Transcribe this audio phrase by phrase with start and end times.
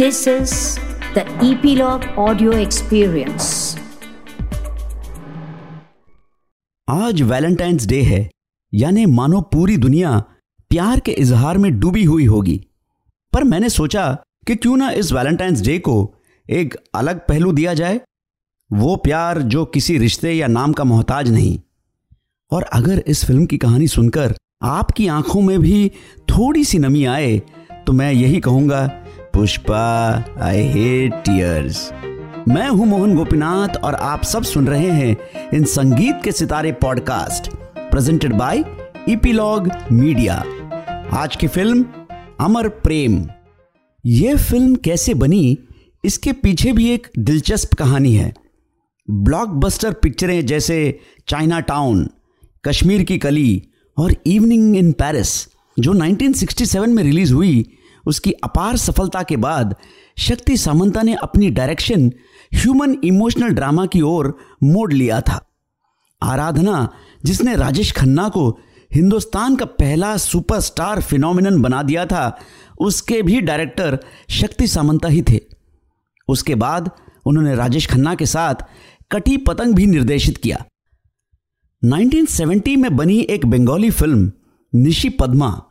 [0.00, 0.52] This is
[1.14, 3.46] the Epilogue Audio Experience.
[6.88, 8.30] आज Valentine's Day है,
[8.74, 10.24] यानी मानो पूरी दुनिया
[10.70, 12.66] प्यार के इजहार में डूबी हुई होगी
[13.32, 14.06] पर मैंने सोचा
[14.46, 16.14] कि क्यों ना इस वैलेंटाइंस डे को
[16.50, 18.00] एक अलग पहलू दिया जाए,
[18.72, 21.58] वो प्यार जो किसी रिश्ते या नाम का मोहताज नहीं
[22.50, 25.88] और अगर इस फ़िल्म की कहानी सुनकर आपकी आँखों में भी
[26.30, 27.38] थोड़ी सी नमी आए
[27.86, 28.96] तो मैं यही कहूँगा
[29.40, 31.92] पुष्पा आई हेट टीयर्स
[32.48, 35.16] मैं हूँ मोहन गोपीनाथ और आप सब सुन रहे हैं
[35.54, 37.50] इन संगीत के सितारे podcast
[37.90, 38.64] presented by
[39.08, 40.44] Epilogue media
[41.12, 41.86] आज की फ़िल्म
[42.40, 43.28] अमर प्रेम.
[44.06, 45.58] यह फ़िल्म कैसे बनी?
[46.04, 48.34] इसके पीछे भी एक दिलचस्प कहानी है।
[49.10, 52.10] ब्लॉकबस्टर पिक्चरें जैसे चाइना टाउन
[52.64, 53.62] कश्मीर की कली
[53.98, 55.48] और इवनिंग इन पेरिस
[55.78, 57.72] जो 1967 में रिलीज़ हुई
[58.10, 59.76] उसकी अपार सफलता के बाद
[60.18, 62.12] शक्ति सामंता ने अपनी डायरेक्शन
[62.54, 65.46] ह्यूमन इमोशनल ड्रामा की ओर मोड़ लिया था।
[66.22, 66.88] आराधना,
[67.24, 68.60] जिसने राजेश खन्ना को
[68.94, 72.38] हिंदुस्तान का पहला सुपरस्टार फिनोमिनन बना दिया था,
[72.80, 73.98] उसके भी डायरेक्टर
[74.30, 75.40] शक्ति सामंता ही थे।
[76.28, 76.90] उसके बाद
[77.26, 78.54] उन्होंने राजेश खन्ना के साथ
[79.12, 80.64] कटी पतंग भी निर्देशित किया।
[81.84, 84.32] 1970 में बनी एक बंगाली फ़िल्म,
[84.74, 85.62] निशी पद्मा।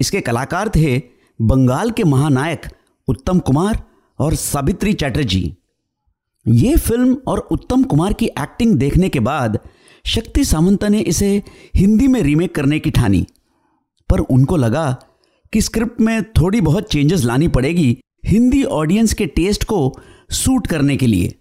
[0.00, 2.66] इसके कलाकार थे बंगाल के महानायक
[3.08, 3.82] उत्तम कुमार
[4.18, 5.54] और सावित्री चैटर्जी।
[6.46, 9.58] ये फ़िल्म और उत्तम कुमार की एक्टिंग देखने के बाद
[10.04, 11.42] शक्ति सामंता ने इसे
[11.76, 13.26] हिंदी में रीमेक करने की ठानी।
[14.10, 14.90] पर उनको लगा
[15.52, 19.98] कि स्क्रिप्ट में थोड़ी बहुत चेंजेस लानी पड़ेगी हिंदी ऑडियंस के टेस्ट को
[20.30, 21.34] सूट करने के लिए।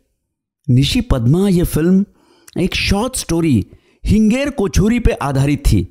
[0.67, 2.05] निशी पद्मा यह फ़िल्म
[2.59, 3.65] एक शॉर्ट स्टोरी
[4.05, 5.87] हिंगेर कोछूरी पे आधारित थी,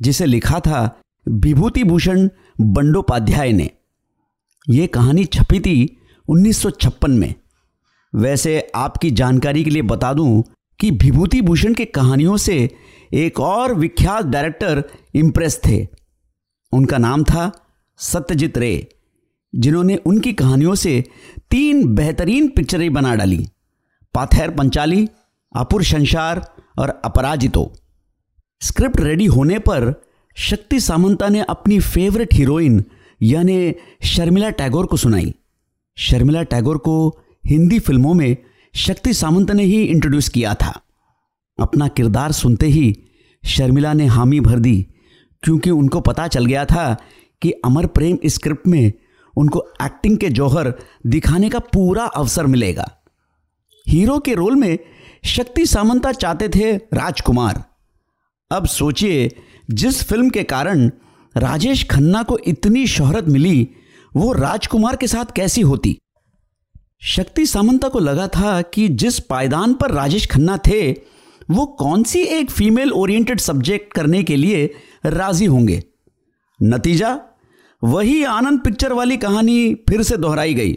[0.00, 2.28] जिसे लिखा था विभूति भूषण
[2.60, 3.70] बंडोपाध्याय ने।
[4.70, 5.96] यह कहानी छपी थी
[6.28, 7.34] 1956 में।
[8.14, 10.42] वैसे आपकी जानकारी के लिए बता दूँ
[10.80, 12.70] कि विभूति भूषण के कहानियों से
[13.14, 15.88] एक और विख्यात डायरेक्टर इम्प्रेस थे।
[16.72, 17.52] उनका नाम था
[17.96, 18.88] सत्यजीत रे,
[19.54, 21.04] जिन्होंने उनकी कहानियों से
[21.50, 23.48] तीन बेहतरीन पिक्चरें बना डाली।
[24.14, 25.08] पाथेर पंचाली,
[25.56, 27.72] अपुर संसार और अपराजितो।
[28.60, 30.04] स्क्रिप्ट रेडी होने पर
[30.36, 32.84] शक्ति सामंता ने अपनी फेवरेट हीरोइन
[33.20, 33.74] यानी
[34.04, 35.34] शर्मिला टैगोर को सुनाई।
[35.98, 36.94] शर्मिला टैगोर को
[37.44, 38.36] हिंदी फ़िल्मों में
[38.74, 40.80] शक्ति सामंत ने ही इंट्रोड्यूस किया था।
[41.58, 42.94] अपना किरदार सुनते ही
[43.44, 44.86] शर्मिला ने हामी भर दी,
[45.42, 46.96] क्योंकि उनको पता चल गया था
[47.42, 48.92] कि अमर प्रेम स्क्रिप्ट में
[49.36, 50.72] उनको एक्टिंग के जौहर
[51.06, 52.90] दिखाने का पूरा अवसर मिलेगा।
[53.86, 54.78] हीरो के रोल में
[55.24, 57.64] शक्ति सामंता चाहते थे राजकुमार।
[58.50, 59.28] अब सोचिए
[59.70, 60.90] जिस फ़िल्म के कारण
[61.36, 63.68] राजेश खन्ना को इतनी शोहरत मिली,
[64.16, 65.98] वो राजकुमार के साथ कैसी होती?
[67.02, 70.92] शक्ति सामंता को लगा था कि जिस पायदान पर राजेश खन्ना थे,
[71.50, 74.74] वो कौन सी एक फीमेल ओरिएंटेड सब्जेक्ट करने के लिए
[75.06, 75.84] राज़ी होंगे?
[76.62, 77.20] नतीजा?
[77.84, 80.74] वही आनंद पिक्चर वाली कहानी फिर से दोहराई गई।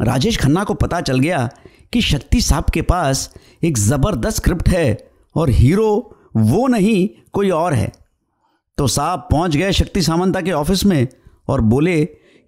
[0.00, 1.50] राजेश खन्ना को पता चल गया
[1.92, 7.74] कि शक्ति साहब के पास एक ज़बरदस्त स्क्रिप्ट है और हीरो वो नहीं, कोई और
[7.74, 7.92] है।
[8.78, 11.06] तो साहब पहुँच गए शक्ति सामंता के ऑफ़िस में
[11.48, 11.96] और बोले,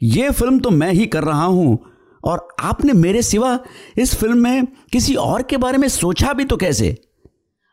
[0.00, 1.78] ये फ़िल्म तो मैं ही कर रहा हूँ
[2.24, 3.58] और आपने मेरे सिवा
[3.96, 6.96] इस फ़िल्म में किसी और के बारे में सोचा भी तो कैसे?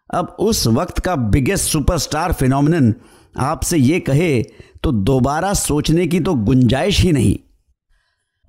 [0.09, 2.93] अब उस वक्त का बिगेस्ट सुपरस्टार फिनोमिनन
[3.35, 4.41] आपसे ये कहे
[4.83, 7.37] तो दोबारा सोचने की तो गुंजाइश ही नहीं।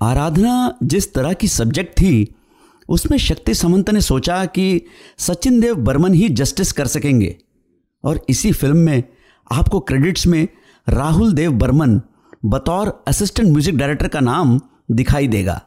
[0.01, 2.35] आराधना जिस तरह की सब्जेक्ट थी,
[2.89, 4.85] उसमें शक्ति समंत ने सोचा कि
[5.19, 7.37] सचिन देव बर्मन ही जस्टिस कर सकेंगे।
[8.05, 9.03] और इसी फ़िल्म में,
[9.51, 10.47] आपको क्रेडिट्स में
[10.87, 12.01] राहुल देव बर्मन,
[12.45, 15.61] बतौर असिस्टेंट म्यूज़िक डायरेक्टर का नाम दिखाई देगा।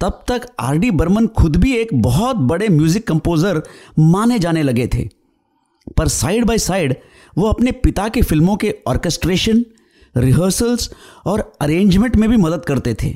[0.00, 3.62] तब तक आर डी बर्मन खुद भी एक बहुत बड़े म्यूज़िक कंपोजर
[3.98, 5.08] माने जाने लगे थे।
[5.96, 6.94] पर साइड बाय साइड
[7.38, 9.64] वो अपने पिता की फ़िल्मों के ऑर्केस्ट्रेशन
[10.14, 10.90] रिहर्सल्स
[11.26, 13.14] और अरेंजमेंट में भी मदद करते थे।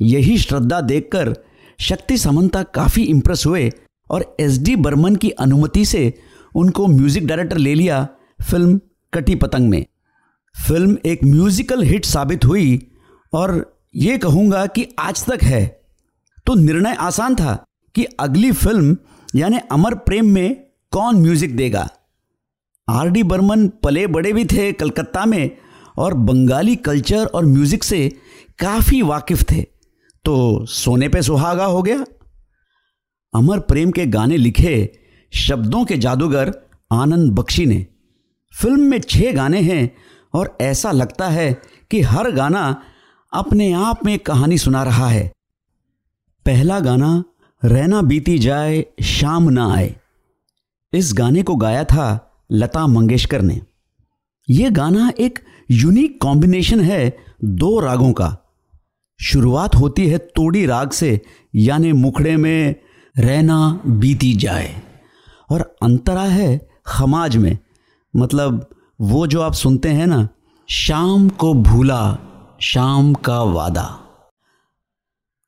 [0.00, 1.34] यही श्रद्धा देखकर
[1.78, 3.70] शक्ति समंता काफ़ी इंप्रेस हुए
[4.10, 6.12] और एस डी बर्मन की अनुमति से
[6.54, 8.06] उनको म्यूज़िक डायरेक्टर ले लिया
[8.40, 8.80] फ़िल्म
[9.12, 9.84] कटी पतंग में।
[10.54, 12.86] फ़िल्म एक म्यूजिकल हिट साबित हुई
[13.32, 15.66] और ये कहूँगा कि आज तक है।
[16.46, 17.54] तो निर्णय आसान था
[17.94, 18.96] कि अगली फ़िल्म,
[19.34, 20.56] यानी अमर प्रेम में
[20.92, 21.88] कौन म्यूज़िक देगा?
[22.88, 25.50] आर डी बर्मन पले बड़े भी थे कलकत्ता में
[25.98, 28.08] और बंगाली कल्चर और म्यूज़िक से
[28.58, 29.60] काफ़ी वाकिफ थे।
[30.24, 32.04] तो सोने पे सुहागा हो गया।
[33.34, 34.76] अमर प्रेम के गाने लिखे
[35.34, 36.54] शब्दों के जादूगर
[36.92, 37.86] आनंद बख्शी ने।
[38.62, 39.96] फ़िल्म में छह गाने हैं
[40.34, 42.82] और ऐसा लगता है कि हर गाना
[43.32, 45.32] अपने आप में कहानी सुना रहा है।
[46.46, 47.24] पहला गाना,
[47.64, 49.96] रहना बीती जाए, शाम ना आए।
[50.92, 53.60] इस गाने को गाया था लता मंगेशकर ने।
[54.50, 55.38] यह गाना एक
[55.70, 58.36] यूनिक कॉम्बिनेशन है दो रागों का।
[59.22, 61.20] शुरुआत होती है तोड़ी राग से,
[61.54, 62.74] यानी मुखड़े में,
[63.18, 64.83] रहना बीती जाए।
[65.54, 67.56] और अंतरा है खमाज में।
[68.14, 68.66] मतलब
[69.00, 70.28] वो जो आप सुनते हैं ना,
[70.68, 72.18] शाम को भूला,
[72.60, 73.82] शाम का वादा।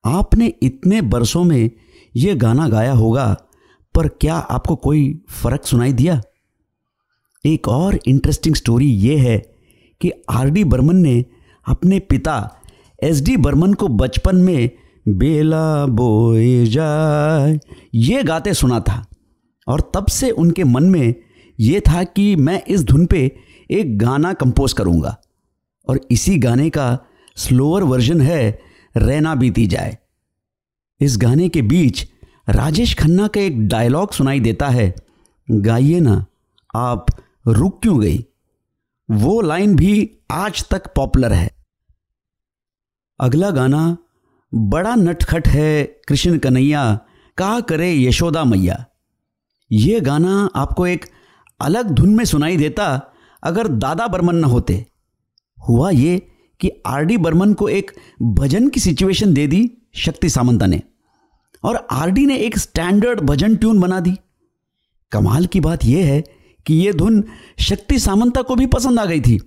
[0.04, 1.70] आपने इतने बरसों में
[2.16, 3.36] ये गाना गाया होगा,
[3.94, 6.20] पर क्या आपको कोई फ़र्क सुनाई दिया?
[7.44, 9.38] एक और इंटरेस्टिंग स्टोरी ये है
[10.00, 11.24] कि आर डी बर्मन ने
[11.66, 12.36] अपने पिता
[13.02, 14.70] एस डी बर्मन को बचपन में
[15.08, 17.58] बेला बोए जाए,
[17.94, 19.04] ये गाते सुना था।
[19.66, 21.14] और तब से उनके मन में
[21.60, 23.38] ये था कि मैं इस धुन पे
[23.70, 25.16] एक गाना कंपोज करूँगा।
[25.88, 26.98] और इसी गाने का
[27.36, 28.60] स्लोअर वर्जन है,
[28.96, 29.98] रहना बीती जाए।
[31.00, 32.06] इस गाने के बीच
[32.48, 34.94] राजेश खन्ना का एक डायलॉग सुनाई देता है,
[35.50, 36.26] गाइए ना,
[36.74, 37.06] आप
[37.46, 38.26] रुक क्यों गई?
[39.10, 41.50] वो लाइन भी आज तक पॉपुलर है।
[43.20, 43.96] अगला गाना,
[44.54, 47.00] बड़ा नटखट है कृष्ण कन्हैया
[47.38, 48.86] का करे यशोदा मैया?
[49.70, 51.06] ये गाना आपको एक
[51.60, 52.86] अलग धुन में सुनाई देता
[53.42, 54.86] अगर दादा बर्मन न होते।
[55.68, 56.18] हुआ ये
[56.60, 57.90] कि आर डी बर्मन को एक
[58.22, 60.82] भजन की सिचुएशन दे दी शक्ति सामंता ने
[61.64, 64.16] और आर डी ने एक स्टैंडर्ड भजन ट्यून बना दी।
[65.12, 66.22] कमाल की बात यह है
[66.66, 67.24] कि यह धुन
[67.58, 69.40] शक्ति सामंता को भी पसंद आ गई थी।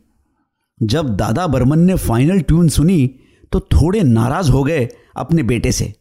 [0.83, 3.07] जब दादा बर्मन ने फाइनल ट्यून सुनी
[3.51, 4.87] तो थोड़े नाराज़ हो गए
[5.17, 5.93] अपने बेटे से।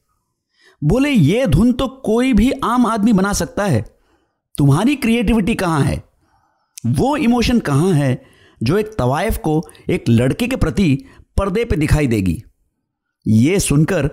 [0.84, 3.97] बोले, ये धुन तो कोई भी आम आदमी बना सकता है।
[4.58, 6.04] तुम्हारी क्रिएटिविटी कहाँ है?
[6.86, 8.22] वो इमोशन कहाँ है
[8.62, 11.04] जो एक तवायफ को एक लड़के के प्रति
[11.36, 12.42] पर्दे पे दिखाई देगी?
[13.26, 14.10] ये सुनकर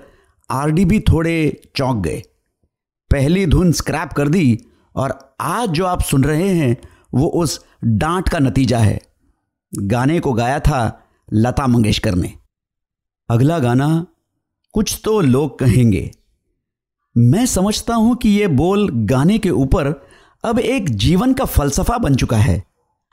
[0.51, 2.23] आरडी भी थोड़े चौंक गए।
[3.11, 4.59] पहली धुन स्क्रैप कर दी
[4.95, 6.77] और आज जो आप सुन रहे हैं,
[7.13, 9.01] वो उस डांट का नतीजा है।
[9.75, 12.33] गाने को गाया था लता मंगेशकर ने।
[13.29, 14.05] अगला गाना
[14.73, 16.11] कुछ तो लोग कहेंगे।
[17.17, 20.07] मैं समझता हूँ कि ये बोल गाने के ऊपर
[20.45, 22.63] अब एक जीवन का फलसफा बन चुका है।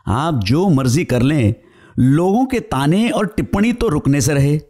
[0.06, 1.55] आप जो मर्ज़ी कर लें,
[1.99, 4.61] लोगों के ताने और टिप्पणी तो रुकने से रहे।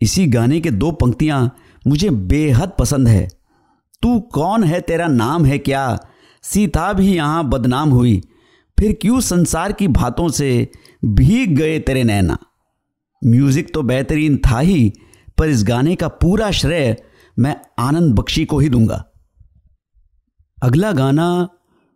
[0.00, 1.56] इसी गाने के दो पंक्तियाँ
[1.86, 3.28] मुझे बेहद पसंद है।
[4.02, 5.98] तू कौन है, तेरा नाम है क्या?
[6.42, 8.22] सीता भी यहाँ बदनाम हुई।
[8.78, 10.68] फिर क्यों संसार की बातों से
[11.04, 12.38] भीग गए तेरे नैना?
[13.24, 14.92] म्यूज़िक तो बेहतरीन था ही,
[15.38, 16.96] पर इस गाने का पूरा श्रेय
[17.38, 19.04] मैं आनंद बख्शी को ही दूँगा।
[20.62, 21.48] अगला गाना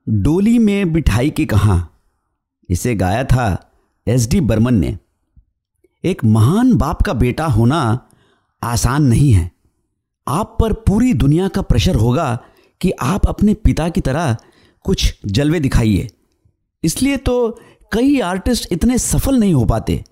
[0.06, 1.77] डोली में बिठाई की कहा,
[2.69, 3.47] इसे गाया था
[4.06, 4.97] एस डी बर्मन ने।
[6.05, 8.09] एक महान बाप का बेटा होना
[8.62, 9.51] आसान नहीं है।
[10.27, 12.39] आप पर पूरी दुनिया का प्रेशर होगा
[12.81, 14.37] कि आप अपने पिता की तरह
[14.85, 16.09] कुछ जलवे दिखाइए।
[16.83, 17.51] इसलिए तो
[17.93, 20.03] कई आर्टिस्ट इतने सफल नहीं हो पाते।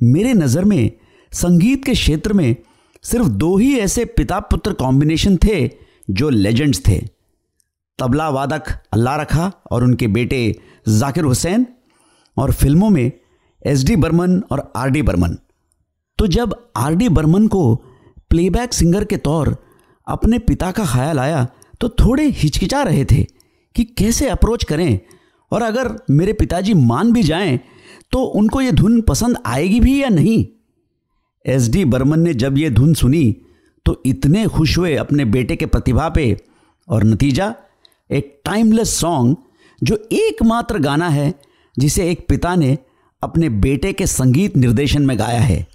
[0.00, 0.90] मेरे नज़र में
[1.32, 2.56] संगीत के क्षेत्र में
[3.04, 5.68] सिर्फ़ दो ही ऐसे पिता पुत्र कॉम्बिनेशन थे
[6.10, 7.02] जो लेजेंड्स थे।
[7.98, 10.40] तबला वादक अल्लाह रखा और उनके बेटे
[10.88, 11.66] जाकिर हुसैन
[12.36, 13.10] और फ़िल्मों में
[13.62, 15.36] एस डी बर्मन और आर डी बर्मन।
[16.18, 17.74] तो जब आर डी बर्मन को
[18.30, 19.56] प्लेबैक सिंगर के तौर
[20.06, 21.46] अपने पिता का ख्याल आया
[21.80, 23.22] तो थोड़े हिचकिचा रहे थे
[23.76, 24.98] कि कैसे अप्रोच करें।
[25.52, 27.58] और अगर मेरे पिताजी मान भी जाएँ
[28.12, 30.44] तो उनको ये धुन पसंद आएगी भी या नहीं?
[31.44, 33.24] एस डी बर्मन ने जब ये धुन सुनी
[33.86, 36.36] तो इतने खुश हुए अपने बेटे के प्रतिभा पे
[36.88, 37.54] और नतीजा
[38.12, 39.36] एक टाइमलेस सॉन्ग
[39.82, 41.34] जो एकमात्र गाना है,
[41.78, 42.78] जिसे एक पिता ने
[43.22, 45.66] अपने बेटे के संगीत निर्देशन में गाया है।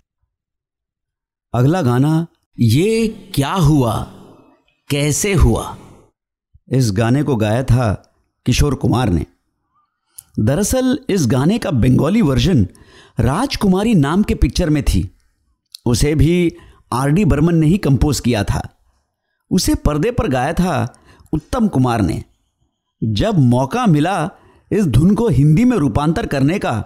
[1.54, 2.28] अगला गाना,
[2.60, 4.04] ये क्या हुआ?
[4.90, 5.78] कैसे हुआ?
[6.72, 8.14] इस गाने को गाया था
[8.46, 9.26] किशोर कुमार ने।
[10.40, 12.68] दरअसल, इस गाने का बंगाली वर्जन
[13.20, 15.12] राजकुमारी नाम के पिक्चर में थी।
[15.86, 16.56] उसे भी
[16.94, 18.78] आर डी बर्मन ने ही कंपोज किया था।
[19.52, 21.00] उसे पर्दे पर गाया था
[21.34, 22.24] उत्तम कुमार ने।
[23.02, 24.30] जब मौका मिला
[24.72, 26.84] इस धुन को हिंदी में रूपांतर करने का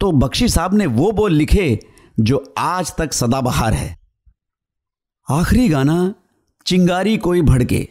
[0.00, 1.78] तो बख्शी साहब ने वो बोल लिखे
[2.20, 3.98] जो आज तक सदाबहार है।
[5.28, 6.14] आखिरी गाना,
[6.66, 7.88] चिंगारी कोई भड़के।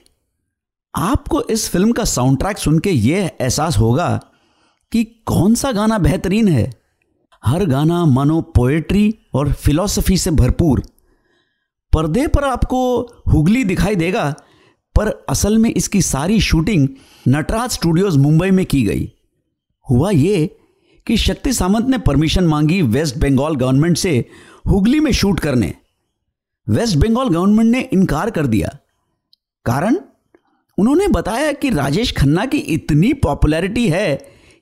[0.95, 4.19] आपको इस फ़िल्म का साउंड ट्रैक सुन के यह एहसास होगा
[4.91, 6.71] कि कौन सा गाना बेहतरीन है।
[7.43, 10.83] हर गाना मानो पोएट्री और फिलॉसफी से भरपूर।
[11.93, 14.33] पर्दे पर आपको हुगली दिखाई देगा
[14.95, 16.87] पर असल में इसकी सारी शूटिंग
[17.27, 19.11] नटराज स्टूडियोज मुंबई में की गई।
[19.89, 20.55] हुआ ये
[21.07, 24.25] कि शक्ति सामंत ने परमिशन मांगी वेस्ट बंगाल गवर्नमेंट से
[24.67, 25.73] हुगली में शूट करने।
[26.67, 28.77] वेस्ट बंगाल गवर्नमेंट ने इनकार कर दिया।
[29.65, 29.97] कारण?
[30.77, 34.15] उन्होंने बताया कि राजेश खन्ना की इतनी पॉपुलैरिटी है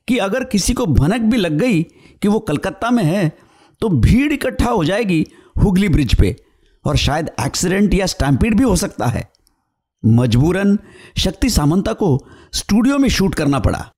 [0.08, 1.82] कि अगर किसी को भनक भी लग गई
[2.22, 3.32] कि वो कलकत्ता में है
[3.80, 5.26] तो भीड़ इकट्ठा हो जाएगी
[5.64, 6.34] हुगली ब्रिज पे
[6.84, 9.28] और शायद एक्सीडेंट या स्टैम्पीड भी हो सकता है।
[10.04, 10.78] मजबूरन
[11.16, 13.90] शक्ति सामंता को स्टूडियो में शूट करना पड़ा।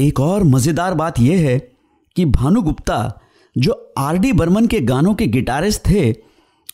[0.00, 1.58] एक और मज़ेदार बात यह है
[2.16, 3.20] कि भानु गुप्ता,
[3.58, 6.12] जो आर डी बर्मन के गानों के गिटारिस्ट थे,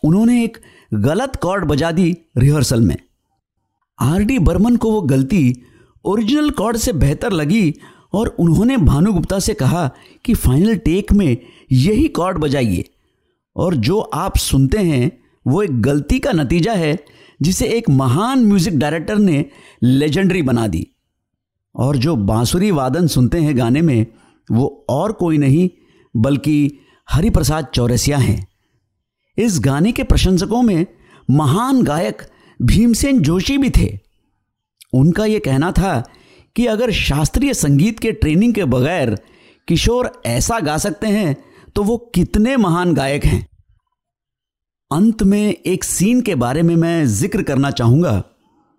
[0.05, 0.59] उन्होंने एक
[0.95, 2.97] गलत कॉर्ड बजा दी रिहर्सल में।
[4.00, 5.62] आर डी बर्मन को वो गलती
[6.05, 7.75] ओरिजिनल कॉर्ड से बेहतर लगी
[8.12, 9.90] और उन्होंने भानु गुप्ता से कहा
[10.25, 11.37] कि फाइनल टेक में
[11.73, 12.85] यही कॉर्ड बजाइए।
[13.57, 15.11] और जो आप सुनते हैं,
[15.47, 17.05] वो एक गलती का नतीजा है
[17.40, 19.44] जिसे एक महान म्यूज़िक डायरेक्टर ने
[19.82, 20.87] लेजेंडरी बना दी।
[21.75, 24.06] और जो बांसुरी वादन सुनते हैं गाने में,
[24.49, 25.68] वो और कोई नहीं,
[26.14, 26.78] बल्कि
[27.09, 28.47] हरिप्रसाद चौरसिया हैं।
[29.38, 30.87] इस गाने के प्रशंसकों में
[31.30, 32.23] महान गायक
[32.61, 33.99] भीमसेन जोशी भी थे।
[34.92, 36.02] उनका यह कहना था
[36.56, 39.16] कि अगर शास्त्रीय संगीत के ट्रेनिंग के बगैर
[39.68, 41.37] किशोर ऐसा गा सकते हैं
[41.76, 43.47] तो वो कितने महान गायक हैं।
[44.90, 48.12] अंत में एक सीन के बारे में मैं ज़िक्र करना चाहूँगा।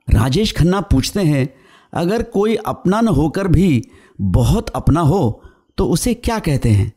[0.07, 1.47] राजेश खन्ना पूछते हैं,
[1.93, 3.83] अगर कोई अपना न होकर भी
[4.19, 5.43] बहुत अपना हो
[5.77, 6.91] तो उसे क्या कहते हैं?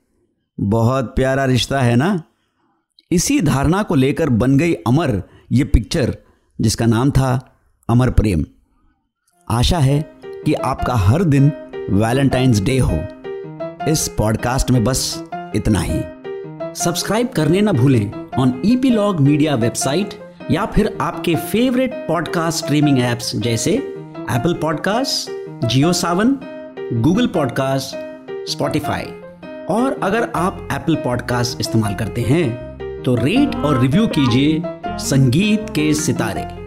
[0.58, 2.22] बहुत प्यारा रिश्ता है ना?
[3.10, 6.16] इसी धारणा को लेकर बन गई अमर ये पिक्चर,
[6.58, 8.44] जिसका नाम था अमर प्रेम।
[9.48, 11.50] आशा है कि आपका हर दिन
[11.90, 12.98] वैलेंटाइंस डे हो।
[13.88, 15.22] इस पॉडकास्ट में बस
[15.54, 16.00] इतना ही।
[16.74, 20.14] सब्सक्राइब करने ना भूलें ऑन ईपीलॉग मीडिया वेबसाइट
[20.50, 23.74] या फिर आपके फेवरेट पॉडकास्ट स्ट्रीमिंग एप्स जैसे
[24.30, 25.30] Apple podcast
[25.66, 26.36] Jio Saavn
[26.92, 27.96] Google podcast
[28.50, 29.04] Spotify
[29.70, 35.94] और अगर आप एप्पल पॉडकास्ट इस्तेमाल करते हैं तो रेट और रिव्यू कीजिए संगीत के
[35.94, 36.63] सितारे।